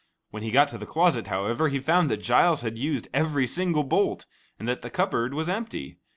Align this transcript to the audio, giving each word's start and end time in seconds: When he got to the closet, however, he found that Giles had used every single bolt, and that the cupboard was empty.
When 0.31 0.41
he 0.41 0.49
got 0.49 0.67
to 0.69 0.79
the 0.79 0.87
closet, 0.87 1.27
however, 1.27 1.69
he 1.69 1.79
found 1.79 2.09
that 2.09 2.23
Giles 2.23 2.61
had 2.61 2.75
used 2.75 3.07
every 3.13 3.45
single 3.45 3.83
bolt, 3.83 4.25
and 4.57 4.67
that 4.67 4.81
the 4.81 4.89
cupboard 4.89 5.35
was 5.35 5.47
empty. 5.47 5.99